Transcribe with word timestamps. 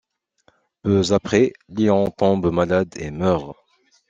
Peu 0.81 1.03
après, 1.11 1.53
Léon 1.69 2.09
tombe 2.09 2.49
malade 2.51 2.91
et 2.97 3.11
meurt. 3.11 3.55